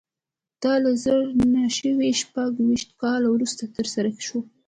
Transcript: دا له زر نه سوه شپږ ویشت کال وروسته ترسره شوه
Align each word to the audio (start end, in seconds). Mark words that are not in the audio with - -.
دا 0.63 0.73
له 0.83 0.91
زر 1.03 1.21
نه 1.53 1.63
سوه 1.77 2.07
شپږ 2.21 2.51
ویشت 2.67 2.89
کال 3.01 3.21
وروسته 3.27 3.63
ترسره 3.77 4.09
شوه 4.25 4.41